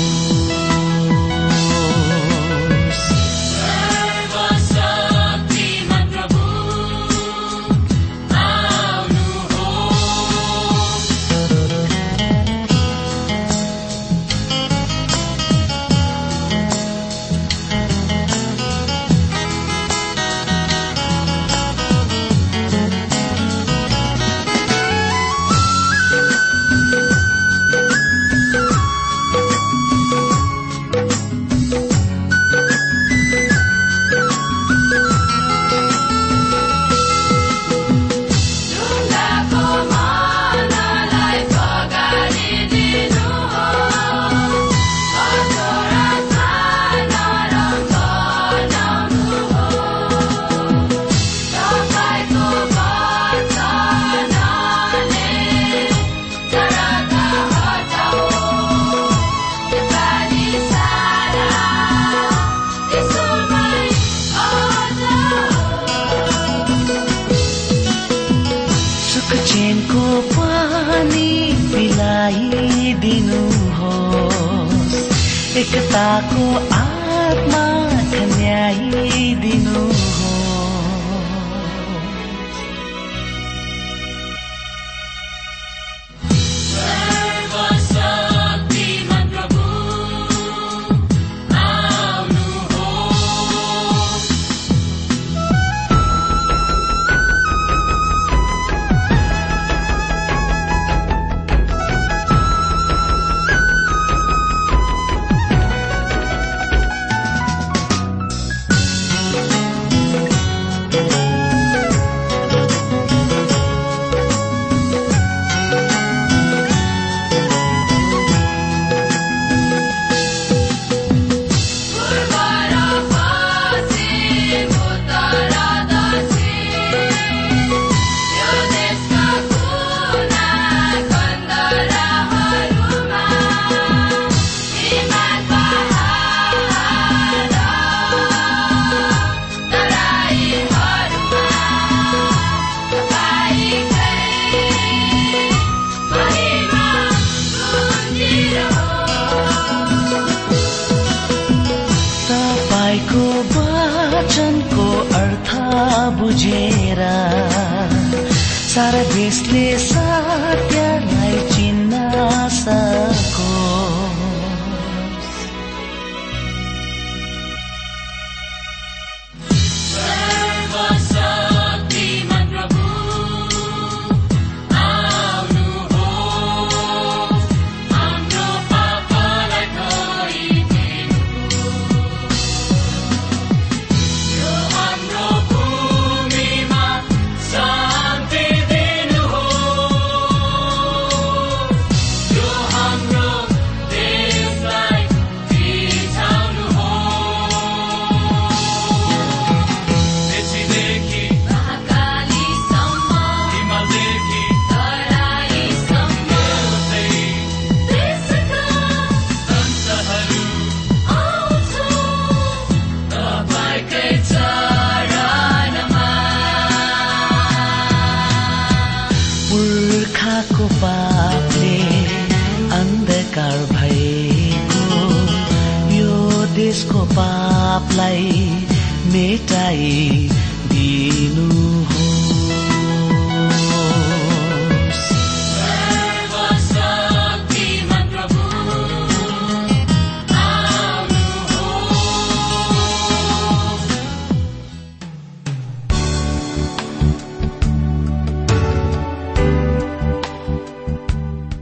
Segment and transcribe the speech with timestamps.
[158.79, 160.08] सारा देशले सत्यलाई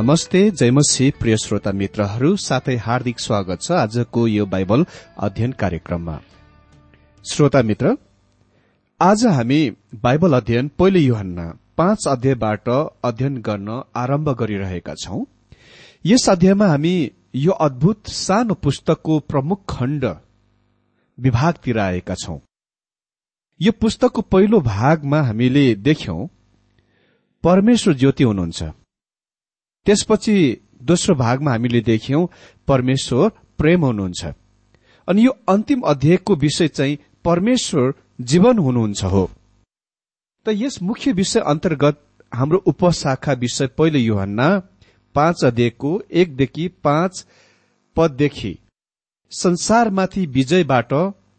[0.00, 4.84] नमस्ते जयमसी प्रिय श्रोता मित्रहरू साथै हार्दिक स्वागत छ आजको यो बाइबल
[5.18, 6.14] अध्ययन कार्यक्रममा।
[7.24, 7.92] श्रोता मित्र
[9.00, 9.58] आज हामी
[10.02, 12.68] बाइबल अध्ययन पहिलो युहन्ना पाँच अध्यायबाट
[13.04, 15.20] अध्ययन गर्न आरम्भ गरिरहेका छौं।
[16.04, 16.94] यस अध्यायमा हामी
[17.36, 20.10] यो अद्भुत सानो पुस्तकको प्रमुख खण्ड
[21.18, 22.38] विभागतिर आएका छौं।
[23.60, 26.20] यो पुस्तकको पहिलो भागमा हामीले देख्यौं
[27.44, 28.74] परमेश्वर ज्योति हुनुहुन्छ।
[29.90, 30.36] त्यसपछि
[30.82, 32.26] दोस्रो भागमा हामीले देख्यौं
[32.68, 33.28] परमेश्वर
[33.58, 34.24] प्रेम हुनुहुन्छ।
[35.08, 39.24] अनि यो अन्तिम अध्यायको विषय चाहिँ परमेश्वर जीवन हुनुहुन्छ हो।
[40.46, 41.98] त यस मुख्य विषय अन्तर्गत
[42.32, 44.48] हाम्रो उपशाखा विषय पहिलो युहन्ना
[45.14, 47.26] पाँच अध्यायको एकदेखि पाँच
[47.96, 48.54] पददेखि
[49.32, 50.92] संसारमाथि विजयबाट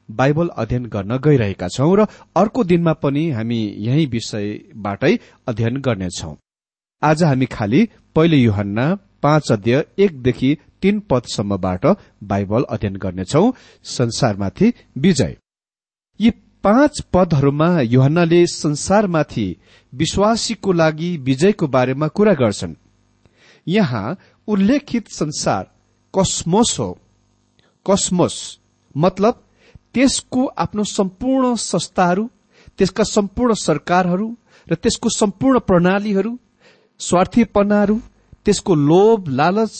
[0.09, 2.05] बाइबल अध्ययन गर्न गइरहेका छौं र
[2.35, 6.35] अर्को दिनमा पनि हामी यही विषयबाटै अध्ययन गर्नेछौ।
[7.03, 8.83] आज हामी खालि पहिले युहन्ना
[9.23, 11.85] पाँच अध्यय एकदेखि तीन पदसम्मबाट
[12.23, 13.51] बाइबल अध्ययन गर्नेछौ।
[13.83, 15.35] संसारमाथि विजय।
[16.19, 16.29] यी
[16.63, 19.45] पाँच पदहरूमा युहन्नाले संसारमाथि
[19.93, 22.75] विश्वासीको लागि विजयको बारेमा कुरा गर्छन्।
[23.67, 25.65] यहाँ उल्लेखित संसार
[26.13, 26.97] कस्मोस हो।
[27.85, 28.37] कस्मोस
[28.95, 29.43] मतलब
[29.93, 32.29] त्यसको आफ्नो सम्पूर्ण संस्थाहरू
[32.77, 34.35] त्यसका सम्पूर्ण सरकारहरू
[34.67, 36.37] र त्यसको सम्पूर्ण प्रणालीहरू
[37.01, 37.99] स्वार्थीपनाहरू
[38.45, 39.73] त्यसको लोभ लालच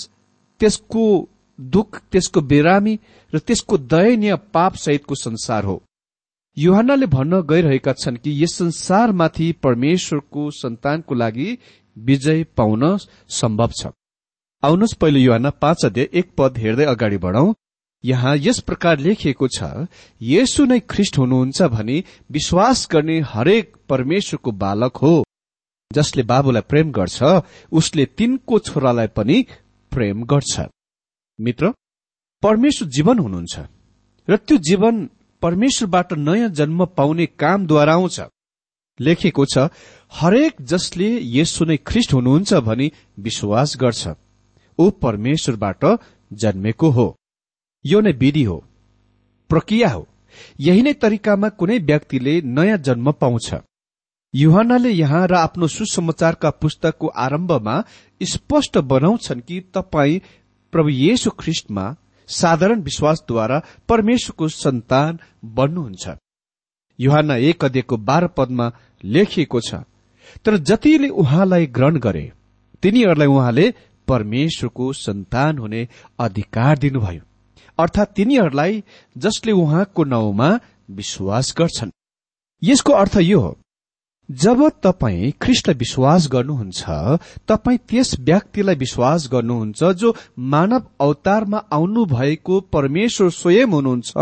[0.61, 1.05] त्यसको
[1.59, 2.97] दुख त्यसको बिरामी
[3.33, 5.81] र त्यसको दयनीय पाप सहितको संसार हो।
[6.57, 11.57] युहानले भन्न गइरहेका छन् कि यस संसारमाथि परमेश्वरको सन्तानको लागि
[11.97, 12.97] विजय पाउन
[13.31, 13.91] सम्भव छ।
[14.63, 17.53] आउनुहोस् पहिलो युहान पाँच अध्यय एक पद हेर्दै अगाडि बढौं।
[18.03, 19.87] यहाँ यस प्रकार लेखिएको छ
[20.21, 25.13] येसु नै ख्रिष्ट हुनुहुन्छ भने विश्वास गर्ने हरेक परमेश्वरको बालक हो।
[25.91, 27.17] जसले बाबुलाई प्रेम गर्छ
[27.71, 29.37] उसले तिनको छोरालाई पनि
[29.91, 30.59] प्रेम गर्छ।
[31.39, 31.73] मित्र
[32.43, 33.55] परमेश्वर जीवन हुनुहुन्छ
[34.27, 35.09] र त्यो जीवन
[35.41, 38.19] परमेश्वरबाट नयाँ जन्म पाउने कामद्वारा आउँछ।
[38.99, 39.57] लेखेको छ
[40.11, 44.07] हरेक जसले यसो नै ख्रिष्ट हुनुहुन्छ भनी विश्वास गर्छ।
[44.79, 45.85] ऊ परमेश्वरबाट
[46.33, 47.07] जन्मेको हो।
[47.85, 48.57] यो नै विधि हो।
[49.49, 50.07] प्रक्रिया हो।
[50.59, 53.53] यही नै तरिकामा कुनै व्यक्तिले नयाँ जन्म पाउँछ।
[54.33, 57.75] युहानले यहाँ र आफ्नो सुसमाचारका पुस्तकको आरम्भमा
[58.23, 60.19] स्पष्ट बनाउँछन् कि तपाईँ
[60.73, 61.85] प्रभु येशु ख्रिष्टमा
[62.29, 65.19] साधारण विश्वासद्वारा परमेश्वरको सन्तान
[65.55, 66.09] बन्नुहुन्छ।
[66.99, 68.71] युहान एक अध्ययको बाह्र पदमा
[69.03, 69.83] लेखिएको छ
[70.45, 72.31] तर जतिले उहाँलाई ग्रहण गरे
[72.83, 73.73] तिनीहरूलाई उहाँले
[74.07, 75.87] परमेश्वरको सन्तान हुने
[76.19, 77.21] अधिकार दिनुभयो।
[77.77, 78.83] अर्थात तिनीहरूलाई
[79.17, 80.49] जसले उहाँको नाउँमा
[80.89, 81.91] विश्वास गर्छन्।
[82.61, 83.57] यसको अर्थ यो हो
[84.31, 86.83] जब तपाईँ ख्रिस्टलाई विश्वास गर्नुहुन्छ
[87.47, 94.13] तपाईँ त्यस व्यक्तिलाई विश्वास गर्नुहुन्छ जो मानव अवतारमा आउनु भएको परमेश्वर स्वयं हुनुहुन्छ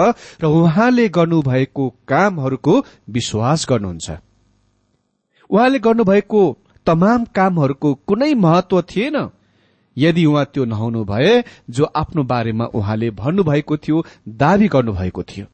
[0.42, 4.10] र उहाँले गर्नुभएको कामहरूको विश्वास गर्नुहुन्छ।
[5.50, 6.42] उहाँले गर्नुभएको
[6.86, 9.30] तमाम कामहरूको कुनै महत्व थिएन।
[9.98, 15.46] यदि उहाँ त्यो नहुनु भए जो आफ्नो बारेमा उहाँले भन्नुभएको थियो दावी गर्नुभएको थियो।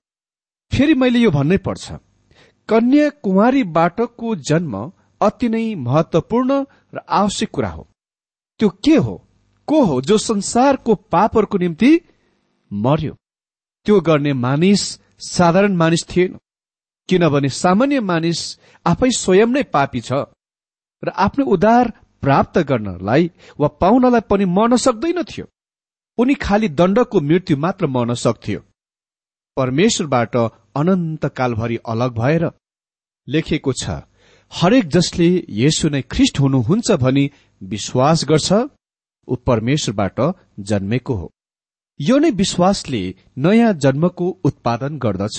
[0.71, 1.91] फेरि मैले यो भन्नै पर्छ।
[2.69, 4.91] कन्या कुमारीबाटको जन्म
[5.22, 7.88] अति नै महत्वपूर्ण र आवश्यक कुरा हो।
[8.60, 9.15] त्यो के हो?
[9.67, 12.01] को हो जो संसारको पापहरूको निम्ति
[12.74, 13.13] मर्यो?
[13.86, 14.81] त्यो गर्ने मानिस
[15.19, 16.38] साधारण मानिस थिएन।
[17.10, 20.12] किनभने सामान्य मानिस आफै स्वयं नै पापी छ
[21.03, 21.91] र आफ्नो उद्धार
[22.22, 25.45] प्राप्त गर्नलाई वा पाउनलाई पनि मर्न सक्दैन थियो।
[26.17, 28.60] उनी खालि दण्डको मृत्यु मात्र मर्न सक्थ्यो।
[29.57, 30.35] परमेश्वरबाट
[30.75, 32.50] अनन्त कालभरि अलग भएर
[33.27, 34.01] लेखिएको छ
[34.51, 37.29] हरेक जसले येशु नै ख्रिष्ट हुनुहुन्छ भनी
[37.62, 38.53] विश्वास गर्छ
[39.27, 40.19] ऊ परमेश्वरबाट
[40.69, 41.31] जन्मेको हो।
[42.00, 43.01] यो नै विश्वासले
[43.38, 45.38] नयाँ जन्मको उत्पादन गर्दछ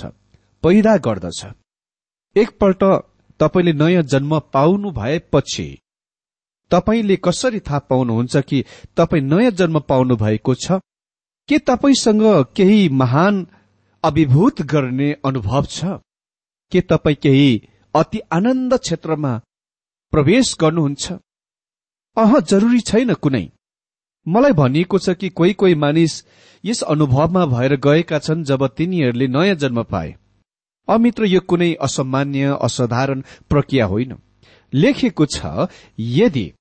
[0.64, 1.40] पैदा गर्दछ।
[2.36, 2.82] एकपल्ट
[3.40, 5.68] तपाईँले नयाँ जन्म पाउनु भएपछि
[6.70, 8.64] तपाईँले कसरी थाहा पाउनुहुन्छ कि
[8.96, 10.80] तपाईँ नयाँ जन्म पाउनु भएको छ?
[11.48, 12.22] के तपाईँसँग
[12.56, 13.46] केही महान
[14.04, 15.84] अभिभूत गर्ने अनुभव छ।
[16.72, 19.40] के तपाईँ केही अति आनन्द क्षेत्रमा
[20.12, 21.12] प्रवेश गर्नुहुन्छ?
[22.16, 23.50] अह जरुरी छैन कुनै।
[24.26, 26.24] मलाई भनिएको छ कि कोही कोही मानिस
[26.64, 30.14] यस अनुभवमा भएर गएका छन् जब तिनीहरूले नयाँ जन्म पाए।
[30.88, 34.14] अमित्र यो कुनै असामान्य असाधारण प्रक्रिया होइन।
[34.74, 36.52] लेखेको छ यदि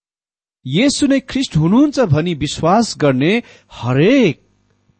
[0.66, 4.42] येसु नै ख्रिस्ट हुनुहुन्छ भनी विश्वास गर्ने हरेक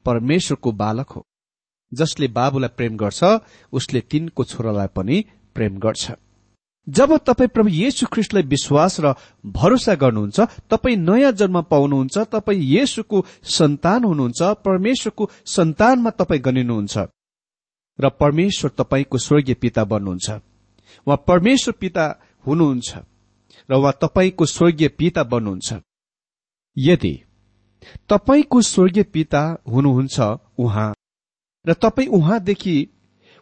[0.06, 1.26] परमेश्वरको बालक हो।
[2.00, 3.24] जसले बाबुलाई प्रेम गर्छ
[3.74, 5.18] उसले तिनको छोरालाई पनि
[5.56, 6.12] प्रेम गर्छ।
[6.88, 9.14] जब तपाईँ प्रभु येशु ख्रिस्टलाई विश्वास र
[9.58, 13.26] भरोसा गर्नुहुन्छ तपाईँ नयाँ जन्म पाउनुहुन्छ तपाईँ येशुको
[13.58, 16.98] सन्तान हुनुहुन्छ परमेश्वरको सन्तानमा तपाईँ गनिनुहुन्छ
[18.00, 20.30] र परमेश्वर तपाईँको स्वर्गीय पिता बन्नुहुन्छ।
[21.08, 22.06] उहाँ परमेश्वर पिता
[22.46, 22.90] हुनुहुन्छ
[23.70, 25.82] र उहाँ तपाईँको स्वर्गीय पिता बन्नुहुन्छ।
[26.78, 27.14] यदि
[28.10, 30.20] तपाईँको स्वर्गीय पिता हुनुहुन्छ
[30.60, 30.94] उहाँ
[31.68, 32.76] र तपाईँ उहाँदेखि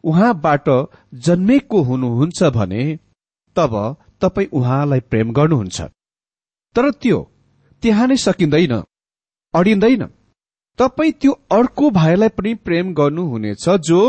[0.03, 0.69] उहाँबाट
[1.25, 2.83] जन्मेको हुनुहुन्छ भने
[3.55, 3.73] तब
[4.21, 5.81] तपाईँ उहाँलाई प्रेम गर्नुहुन्छ।
[6.75, 7.19] तर त्यो
[7.83, 8.73] त्यहाँ नै सकिँदैन
[9.53, 10.03] अडिँदैन।
[10.79, 13.99] तपाईँ त्यो अर्को भाइलाई पनि प्रेम गर्नुहुनेछ जो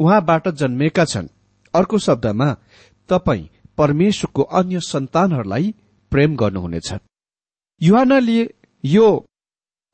[0.00, 1.28] उहाँबाट जन्मेका छन्।
[1.74, 2.48] अर्को शब्दमा
[3.08, 5.74] तपाईँ परमेश्वरको अन्य सन्तानहरूलाई
[6.12, 6.92] प्रेम गर्नुहुनेछ।
[7.80, 8.40] युहानले
[8.84, 9.06] यो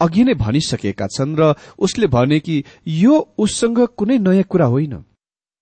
[0.00, 4.94] अघि नै भनिसकेका छन् र उसले भने कि यो उससँग कुनै नयाँ कुरा होइन।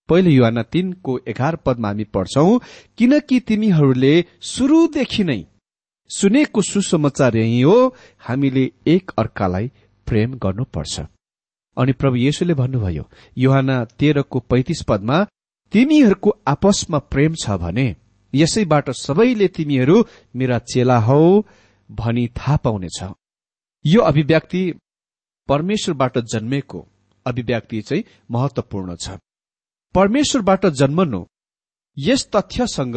[0.08, 2.58] पहिले युवाना तीनको एघार पदमा हामी पढ्छौं
[2.98, 4.14] किनकि तिमीहरूले
[4.52, 5.40] सुरुदेखि नै
[6.10, 7.76] सुनेको सुसमाचार यही हो
[8.20, 9.66] हामीले एक अर्कालाई
[10.06, 10.94] प्रेम गर्नुपर्छ।
[11.76, 13.04] अनि प्रभु येशुले भन्नुभयो
[13.36, 15.16] युहाना तेह्रको पैतिस पदमा
[15.72, 17.86] तिमीहरूको आपसमा प्रेम छ भने
[18.32, 19.96] यसैबाट सबैले तिमीहरू
[20.36, 21.20] मेरा चेला हौ
[21.90, 22.98] भनी थाहा पाउनेछ।
[23.86, 24.62] यो अभिव्यक्ति
[25.48, 26.86] परमेश्वरबाट जन्मेको
[27.26, 29.18] अभिव्यक्ति चाहिँ महत्वपूर्ण छ।
[29.94, 31.24] परमेश्वरबाट जन्मनु
[31.96, 32.96] यस तथ्यसँग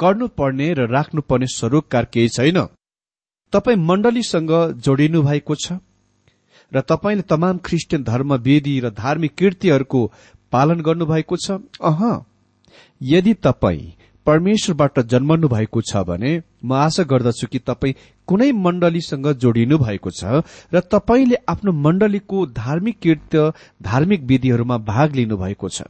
[0.00, 2.58] गर्नुपर्ने र राख्नुपर्ने स्वरूपकार केही छैन।
[3.52, 4.52] तपाईँ मण्डलीसँग
[4.84, 5.78] जोडिनु भएको छ
[6.72, 10.06] र तपाईँले तमाम ख्रिस्टियन धर्मवेदी र धार्मिक कृतिहरूको
[10.52, 11.50] पालन गर्नुभएको छ।
[11.82, 12.00] अह
[13.00, 13.95] यदि तपाईँ
[14.26, 16.30] परमेश्वरबाट जन्मनु भएको छ भने
[16.64, 17.94] म आशा गर्दछु कि तपाईँ
[18.28, 20.42] कुनै मण्डलीसँग जोडिनु भएको छ
[20.72, 23.50] र तपाईँले आफ्नो मण्डलीको धार्मिक कृत्य
[23.82, 25.82] धार्मिक विधिहरूमा भाग लिनु भएको छ।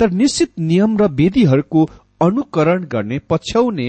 [0.00, 1.84] तर निश्चित नियम र विधिहरूको
[2.20, 3.88] अनुकरण गर्ने पछ्याउने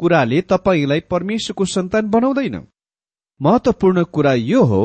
[0.00, 2.60] कुराले तपाईँलाई परमेश्वरको सन्तान बनाउँदैन।
[3.40, 4.82] महत्वपूर्ण कुरा यो हो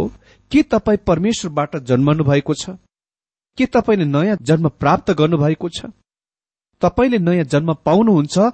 [0.51, 2.69] कि तपाईँ परमेश्वरबाट जन्मनु भएको छ?
[3.57, 5.85] के तपाईँले नयाँ जन्म प्राप्त गर्नुभएको छ?
[6.83, 8.51] तपाईँले नयाँ जन्म पाउनुहुन्छ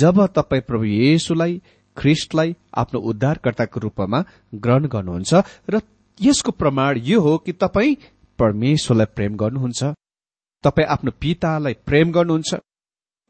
[0.00, 1.60] जब तपाईँ प्रभु येशुलाई
[1.96, 4.24] ख्रिस्टलाई आफ्नो उद्धारकर्ताको रूपमा
[4.54, 5.32] ग्रहण गर्नुहुन्छ
[5.70, 5.80] र
[6.20, 7.96] यसको प्रमाण यो हो कि तपाईँ
[8.38, 9.82] परमेश्वरलाई प्रेम गर्नुहुन्छ।
[10.64, 12.50] तपाईँ आफ्नो पितालाई प्रेम गर्नुहुन्छ।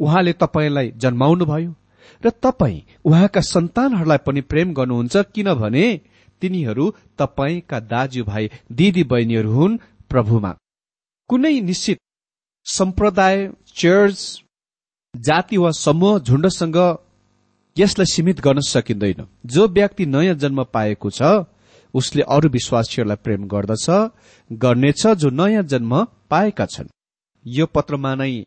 [0.00, 1.74] उहाँले तपाईँलाई जन्माउनु भयो
[2.22, 5.86] र तपाईँ उहाँका सन्तानहरूलाई पनि प्रेम गर्नुहुन्छ किनभने
[6.42, 6.84] तिनीहरू
[7.18, 9.80] तपाईँका दाजुभाइ दिदी बहिनीहरू हुन्
[10.10, 10.52] प्रभुमा।
[11.30, 11.98] कुनै निश्चित
[12.66, 14.42] सम्प्रदाय चर्च
[15.14, 16.76] जाति वा समूह झुण्डसँग
[17.76, 21.22] यसलाई सीमित गर्न सकिँदैन। जो व्यक्ति नयाँ जन्म पाएको छ
[21.94, 23.86] उसले अरू विश्वासीहरूलाई प्रेम गर्दछ
[24.50, 25.92] गर्नेछ जो नयाँ जन्म
[26.30, 26.88] पाएका छन्।
[27.46, 28.44] यो पत्रमा नै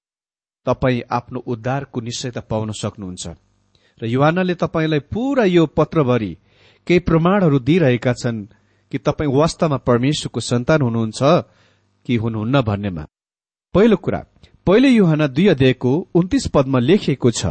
[0.65, 3.27] तपाईँ आफ्नो उद्धारको निश्चयता पाउन सक्नुहुन्छ।
[4.01, 6.31] र युवानाले तपाईँलाई पूरा यो पत्रभरि
[6.87, 8.45] केही प्रमाणहरू दिइरहेका छन्
[8.91, 11.19] कि तपाईँ वास्तवमा परमेश्वरको सन्तान हुनुहुन्छ
[12.05, 13.05] कि हुनुहुन्न भन्नेमा।
[13.75, 14.19] पहिलो कुरा
[14.67, 17.49] पहिले युहाना दुई अध्यायको उन्तिस पदमा लेखिएको छ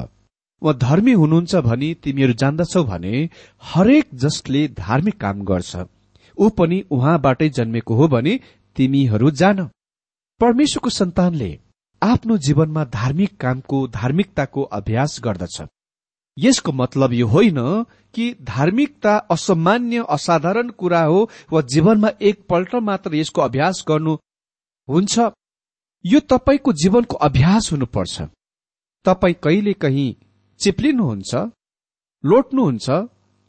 [0.62, 3.10] वा धर्मी हुनुहुन्छ भनी तिमीहरू जान्दछौ भने
[3.62, 5.82] हरेक जसले धार्मिक काम गर्छ
[6.38, 8.38] ऊ पनि उहाँबाटै जन्मेको हो भने
[8.76, 9.60] तिमीहरू जान।
[10.40, 11.50] परमेश्वरको सन्तानले
[12.02, 15.60] आफ्नो जीवनमा धार्मिक कामको धार्मिकताको अभ्यास गर्दछ।
[16.36, 17.60] यसको मतलब यो होइन
[18.14, 24.18] कि धार्मिकता असामान्य असाधारण कुरा हो वा जीवनमा एकपल्ट मात्र यसको अभ्यास गर्नु
[24.88, 25.32] हुन्छ।
[26.04, 28.22] यो तपाईँको जीवनको अभ्यास हुनुपर्छ।
[29.04, 30.14] तपाईँ कहिले कहीँ
[30.60, 31.34] चिप्लिनुहुन्छ
[32.24, 32.90] लोट्नुहुन्छ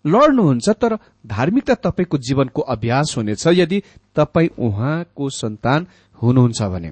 [0.05, 0.97] लड्नुहुन्छ तर
[1.27, 3.81] धार्मिकता तपाईँको जीवनको अभ्यास हुनेछ यदि
[4.15, 5.87] तपाईँ उहाँको सन्तान
[6.21, 6.91] हुनुहुन्छ भने।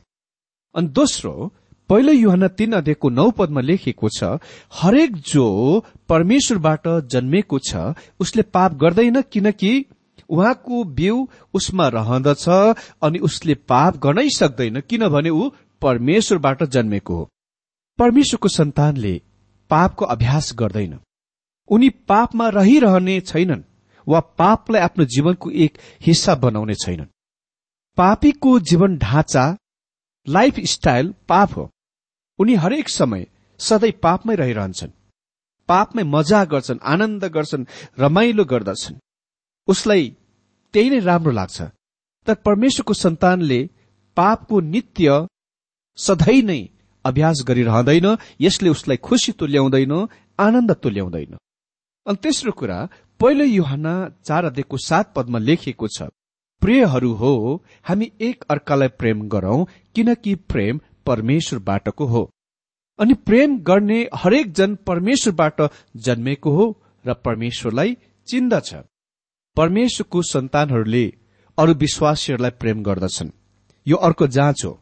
[0.76, 1.52] अनि दोस्रो
[1.90, 4.38] पहिलो युहना तीन अध्ययको नौ पदमा लेखिएको छ
[4.74, 5.46] हरेक जो
[6.10, 7.76] परमेश्वरबाट जन्मेको छ
[8.20, 9.74] उसले पाप गर्दैन किनकि
[10.30, 12.50] उहाँको बिउ उसमा रहँदछ
[13.02, 15.50] अनि उसले पाप गर्नै सक्दैन किनभने ऊ
[15.82, 17.30] परमेश्वरबाट जन्मेको हो।
[18.00, 19.22] परमेश्वरको सन्तानले
[19.70, 21.00] पापको अभ्यास गर्दैन।
[21.70, 23.64] उनी पापमा रहिरहने छैनन्
[24.08, 27.14] वा पापलाई आफ्नो जीवनको एक हिस्सा बनाउने छैनन्।
[27.98, 29.58] पापीको जीवन ढाँचा
[30.28, 31.70] लाइफ स्टाइल पाप हो।
[32.40, 33.28] उनी हरेक समय
[33.60, 34.92] सधैँ पापमै रहिरहन्छन्।
[35.68, 37.66] पापमै मजा गर्छन् आनन्द गर्छन्
[38.00, 38.96] रमाइलो गर्दछन्।
[39.68, 40.04] उसलाई
[40.74, 41.58] त्यही नै राम्रो लाग्छ।
[42.28, 43.60] तर परमेश्वरको सन्तानले
[44.18, 45.28] पापको नित्य
[45.98, 46.62] सधैँ नै
[47.06, 48.08] अभ्यास गरिरहँदैन
[48.42, 49.94] यसले उसलाई खुसी तुल्याउँदैन
[50.40, 51.34] आनन्द तुल्याउँदैन।
[52.06, 52.78] अनि तेस्रो कुरा
[53.20, 53.94] पहिलो युहना
[54.26, 56.10] चार अध्ययको सात पदमा लेखिएको छ
[56.62, 57.32] प्रियहरू हो
[57.84, 59.60] हामी एक अर्कालाई प्रेम गरौं
[59.96, 62.24] किनकि प्रेम परमेश्वरबाटको हो।
[63.00, 65.62] अनि प्रेम गर्ने हरेक जन परमेश्वरबाट
[66.06, 66.66] जन्मेको हो
[67.06, 68.74] र परमेश्वरलाई चिन्दछ।
[69.56, 71.14] परमेश्वरको सन्तानहरूले
[71.58, 73.30] अरू विश्वासीहरूलाई प्रेम गर्दछन्।
[73.88, 74.82] यो अर्को जाँच हो।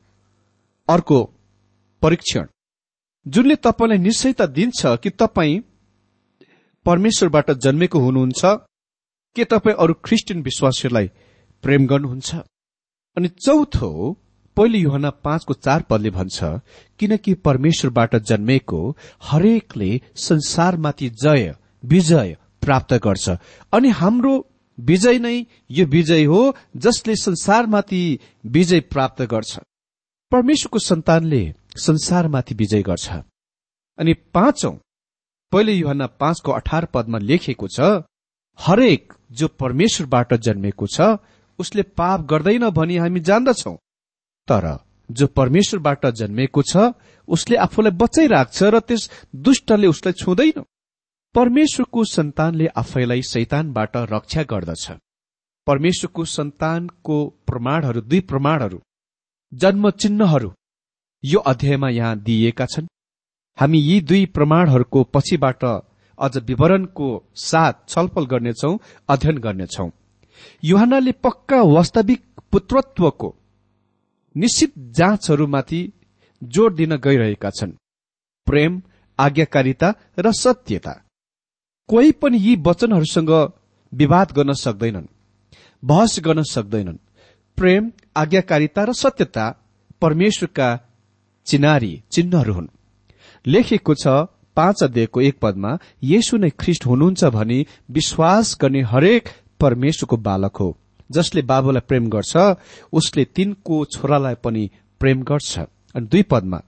[0.90, 1.24] अर्को
[2.02, 2.48] परीक्षण।
[3.28, 5.60] जुनले तपाईँलाई निश्चयता दिन्छ कि तपाईँ
[6.86, 8.42] परमेश्वरबाट जन्मेको हुनुहुन्छ
[9.36, 11.08] के तपाईँ अरू क्रिस्चियन विश्वासीहरूलाई
[11.64, 12.36] प्रेम गर्नुहुन्छ?
[13.18, 14.18] अनि चौथो
[14.58, 16.44] पहिलो युहना पाँचको चार पदले भन्छ
[17.00, 21.56] किनकि परमेश्वरबाट जन्मेको हरेकले संसारमाथि जय
[21.86, 23.30] विजय प्राप्त गर्छ।
[23.74, 24.48] अनि हाम्रो
[24.82, 25.36] विजय नै
[25.72, 26.42] यो विजय हो
[26.78, 28.04] जसले संसारमाथि
[28.46, 29.60] विजय प्राप्त गर्छ।
[30.32, 31.44] परमेश्वरको सन्तानले
[31.78, 33.10] संसारमाथि विजय गर्छ।
[34.00, 34.76] अनि पाँचौं
[35.52, 37.80] पहिले युहना पाँचको अठार पदमा लेखिएको छ
[38.60, 41.18] हरेक जो परमेश्वरबाट जन्मेको छ
[41.60, 43.76] उसले पाप गर्दैन भनी हामी जान्दछौ।
[44.48, 44.66] तर
[45.10, 46.92] जो परमेश्वरबाट जन्मेको छ
[47.28, 50.64] उसले आफूलाई बचाइराख्छ र त्यस दुष्टले उसलाई छुँदैन।
[51.36, 54.86] परमेश्वरको सन्तानले आफैलाई शैतानबाट रक्षा गर्दछ।
[55.68, 57.18] परमेश्वरको सन्तानको
[57.48, 58.80] प्रमाणहरू दुई प्रमाणहरू
[59.52, 60.50] जन्म चिन्हहरू
[61.24, 62.88] यो अध्यायमा यहाँ दिइएका छन्।
[63.58, 65.64] हामी यी दुई प्रमाणहरूको पछिबाट
[66.20, 67.08] अझ विवरणको
[67.42, 68.72] साथ छलफल गर्नेछौ
[69.10, 69.88] अध्ययन गर्नेछौ।
[70.64, 73.30] युहानले पक्का वास्तविक पुत्रत्वको
[74.36, 75.82] निश्चित जाँचहरूमाथि
[76.42, 77.72] जोड़ दिन गइरहेका छन्।
[78.48, 78.82] प्रेम
[79.20, 80.94] आज्ञाकारिता र सत्यता।
[81.90, 83.32] कोही पनि यी वचनहरूसँग
[83.94, 85.08] विवाद गर्न सक्दैनन्
[85.84, 86.98] बहस गर्न सक्दैनन्।
[87.58, 89.46] प्रेम आज्ञाकारिता र सत्यता
[90.02, 90.70] परमेश्वरका
[91.48, 92.68] चिनारी चिन्हहरू हुन्।
[93.46, 94.08] लेखेको छ
[94.56, 95.72] पाँच अध्ययको एक पदमा
[96.04, 100.70] येशु नै ख्रिष्ट हुनुहुन्छ भनी विश्वास गर्ने हरेक परमेश्वरको बालक हो
[101.12, 102.34] जसले बाबुलाई प्रेम गर्छ
[102.94, 104.64] उसले तिनको छोरालाई पनि
[105.02, 105.60] प्रेम गर्छ।
[105.96, 106.62] अनि दुई पदमा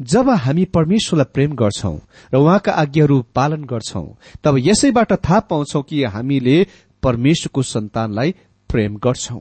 [0.00, 1.94] जब हामी परमेश्वरलाई प्रेम गर्छौ
[2.34, 4.06] र उहाँका आज्ञाहरू पालन गर्छौ
[4.44, 6.66] तब यसैबाट थाहा पाउँछौ कि हामीले
[7.02, 8.34] परमेश्वरको सन्तानलाई
[8.70, 9.40] प्रेम गर्छौ।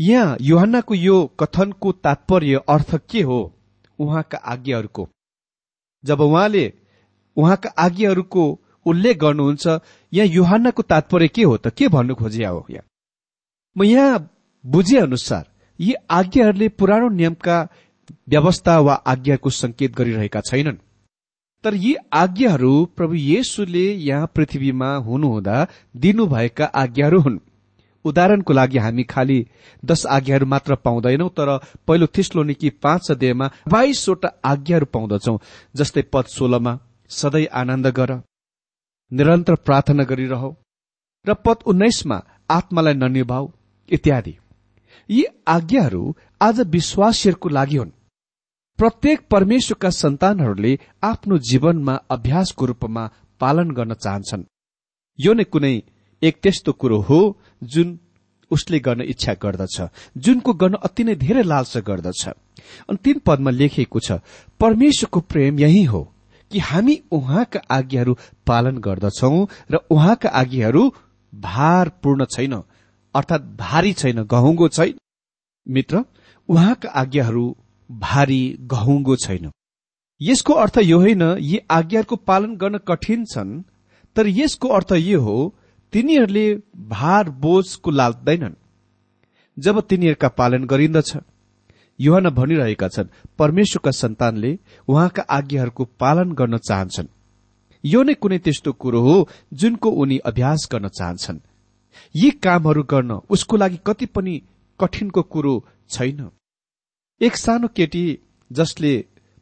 [0.00, 3.40] यहाँ युहन्नाको यो कथनको तात्पर्य अर्थ के हो?
[3.98, 5.08] उहाँका आज्ञाहरूको।
[6.04, 6.72] जब उहाँले
[7.36, 8.44] उहाँका आज्ञाहरूको
[8.86, 9.66] उल्लेख गर्नुहुन्छ
[10.12, 11.68] यहाँ युहानको तात्पर्य के हो त?
[11.68, 12.86] के भन्नु खोजिया हो यहाँ?
[13.78, 14.28] म यहाँ
[14.66, 15.44] बुझे अनुसार
[15.80, 17.68] यी आज्ञाहरूले पुरानो नियमका
[18.28, 20.82] व्यवस्था वा आज्ञाको संकेत गरिरहेका छैनन्।
[21.64, 27.38] तर यी आज्ञाहरू प्रभु येशुले यहाँ पृथ्वीमा हुनुहुँदा दिनुभएका आज्ञाहरू हुन्।
[28.04, 29.38] उदाहरणको लागि हामी खालि
[29.84, 31.48] दश आज्ञाहरू मात्र पाउँदैनौ तर
[31.86, 35.38] पहिलो थिस्लोनिकी पाँच अध्यायमा बाइसवटा आज्ञाहरू पाउँदछौ
[35.76, 36.78] जस्तै पद सोह्रमा
[37.10, 38.10] सधैँ आनन्द गर
[39.12, 40.44] निरन्तर प्रार्थना गरिरह
[41.24, 42.16] र पद उन्नाइसमा
[42.50, 43.50] आत्मालाई ननिभाऊ
[43.88, 44.34] इत्यादि।
[45.08, 47.90] यी आज्ञाहरू आज विश्वासीहरूको लागि हुन्।
[48.78, 53.04] प्रत्येक परमेश्वरका सन्तानहरूले आफ्नो जीवनमा अभ्यासको रूपमा
[53.40, 54.44] पालन गर्न चाहन्छन्।
[55.18, 55.74] यो नै कुनै
[56.22, 57.18] एक त्यस्तो कुरो हो
[57.62, 57.98] जुन
[58.50, 59.76] उसले गर्न इच्छा गर्दछ।
[60.16, 62.22] जुनको गर्न अति नै धेरै लालसा गर्दछ।
[62.88, 64.18] अनि तीन पदमा लेखिएको छ
[64.60, 66.02] परमेश्वरको प्रेम यही हो
[66.50, 69.32] कि हामी उहाँका आज्ञाहरू पालन गर्दछौ
[69.70, 70.82] र उहाँका आज्ञाहरू
[71.32, 72.54] भारपूर्ण छैन
[73.14, 74.94] अर्थात् भारी छैन गहुँगो छैन।
[75.66, 76.04] मित्र
[76.48, 77.44] उहाँका आज्ञाहरू
[78.00, 79.50] भारी गहुँगो छैन।
[80.20, 83.62] यसको अर्थ यो होइन यी आज्ञाहरूको पालन गर्न कठिन छन्
[84.16, 85.54] तर यसको अर्थ यो हो
[85.92, 86.46] तिनीहरूले
[86.88, 88.54] भार बोझको लाल्दैनन्
[89.56, 91.16] जब तिनीहरूका पालन गरिन्दछ
[91.98, 97.08] युहन भनिरहेका छन् परमेश्वरका सन्तानले उहाँका आज्ञाहरूको पालन गर्न चाहन्छन्।
[97.84, 101.40] यो नै कुनै त्यस्तो कुरो हो जुनको उनी अभ्यास गर्न चाहन्छन्।
[102.14, 104.42] यी कामहरू गर्न उसको लागि कति पनि
[104.80, 105.54] कठिनको कुरो
[105.90, 106.30] छैन।
[107.22, 108.18] एक सानो केटी
[108.50, 108.92] जसले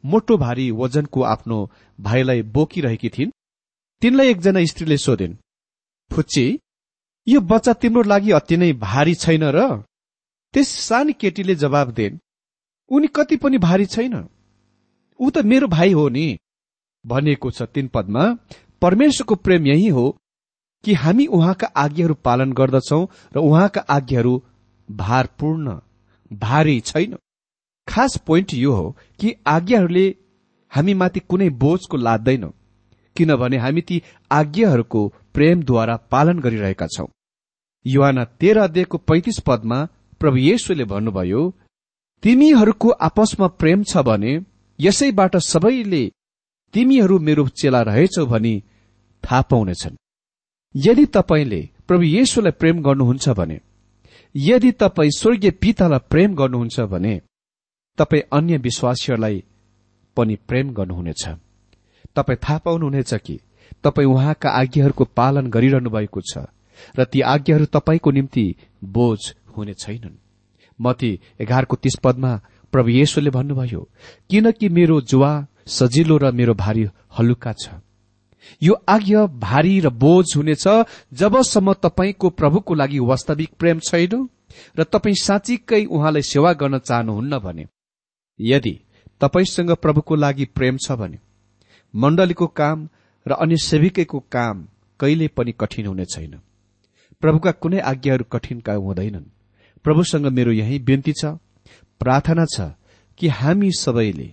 [0.03, 1.57] मोटो भारी वजनको आफ्नो
[1.99, 3.31] भाइलाई बोकिरहेकी थिइन्।
[4.01, 5.35] तिनलाई एकजना स्त्रीले सोधिन्
[6.11, 6.45] फुच्ची
[7.27, 9.83] यो बच्चा तिम्रो लागि अति नै भारी छैन र?
[10.53, 12.19] त्यस सानी केटीले जवाब दिन्
[12.91, 14.15] उनी कति पनि भारी छैन।
[15.19, 16.37] ऊ त मेरो भाइ हो नि।
[17.05, 18.25] भनिएको छ तीन पदमा
[18.81, 20.05] परमेश्वरको प्रेम यही हो
[20.83, 23.01] कि हामी उहाँका आज्ञाहरू पालन गर्दछौ
[23.35, 24.33] र उहाँका आज्ञाहरू
[24.91, 25.79] भारपूर्ण
[26.33, 27.17] भारी छैन।
[27.87, 30.05] खास पोइन्ट यो हो कि आज्ञाहरूले
[30.71, 32.45] हामीमाथि कुनै बोझको लाद्दैन
[33.15, 35.01] किनभने हामी ती आज्ञाहरूको
[35.33, 37.07] प्रेमद्वारा पालन गरिरहेका छौं।
[37.85, 39.87] युवाना तेह्र अध्ययको पैंतिस पदमा
[40.19, 41.41] प्रभु येशुले भन्नुभयो
[42.23, 44.33] तिमीहरूको आपसमा प्रेम छ भने
[44.79, 46.03] यसैबाट सबैले
[46.73, 48.53] तिमीहरू मेरो चेला रहेछौ भनी
[49.23, 49.95] थाहा पाउनेछन्।
[50.75, 53.59] यदि तपाईँले प्रभु येशुलाई प्रेम गर्नुहुन्छ भने
[54.35, 57.21] यदि तपाईँ स्वर्गीय पितालाई प्रेम गर्नुहुन्छ भने
[57.97, 59.43] तपाईँ अन्य विश्वासीहरूलाई
[60.17, 61.23] पनि प्रेम गर्नुहुनेछ।
[62.15, 63.39] तपाईँ थाहा पाउनुहुनेछ कि
[63.83, 66.45] तपाईँ उहाँका आज्ञाहरूको पालन गरिरहनु भएको छ
[66.97, 68.45] र ती आज्ञाहरू तपाईँको निम्ति
[68.83, 69.19] बोझ
[69.57, 70.17] हुने छैनन्।
[70.79, 72.39] मती एघारको पदमा
[72.73, 73.81] प्रभु येशुले भन्नुभयो
[74.29, 75.31] किनकि मेरो जुवा
[75.67, 77.69] सजिलो र मेरो भारी हलुका छ।
[78.61, 80.65] यो आज्ञा भारी र बोझ हुनेछ
[81.13, 84.27] जबसम्म तपाईँको प्रभुको लागि वास्तविक प्रेम छैन
[84.77, 87.65] र तपाईँ साँच्चीकै उहाँलाई सेवा गर्न चाहनुहुन्न भने।
[88.41, 88.79] यदि
[89.21, 91.19] तपाईँसँग प्रभुको लागि प्रेम छ भने
[91.93, 92.87] मण्डलीको काम
[93.25, 94.67] र अन्य सेविकैको काम
[94.99, 96.33] कहिले पनि कठिन हुने छैन।
[97.23, 99.31] प्रभुका कुनै आज्ञाहरू कठिनका हुँदैनन्।
[99.85, 101.37] प्रभुसँग मेरो यही विन्ती छ
[102.01, 102.71] प्रार्थना छ
[103.19, 104.29] कि हामी सबैले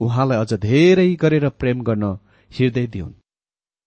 [0.00, 2.04] उहाँलाई अझ धेरै गरेर प्रेम गर्न
[2.50, 3.12] हृदय दिउन्।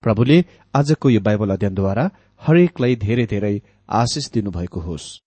[0.03, 0.43] प्रभुले
[0.75, 2.09] आजको यो बाइबल अध्ययनद्वारा
[2.41, 3.55] हरेकलाई धेरै धेरै
[3.89, 5.24] आशिष दिनुभएको होस्।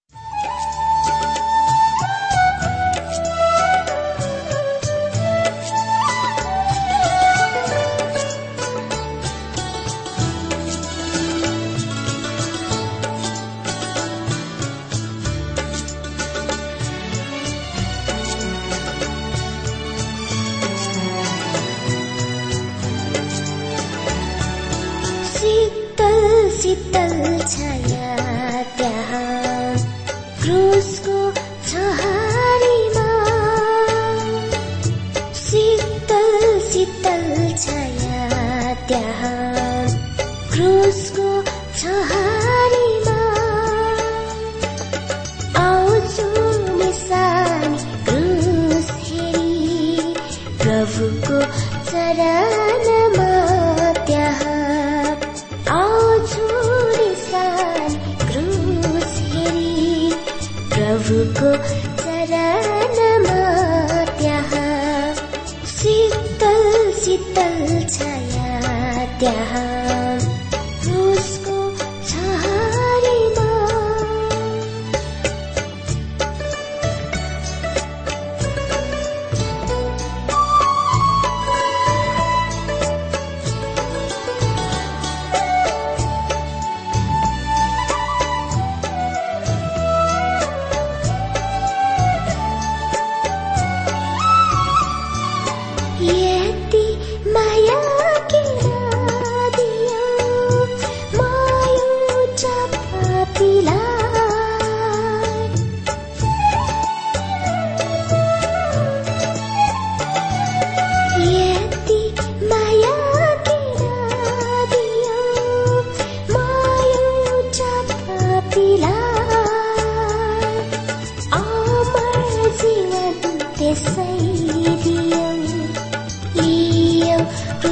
[27.50, 27.97] चरणमा त्यहाँ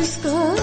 [0.02, 0.55] School.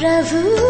[0.00, 0.69] प्रभु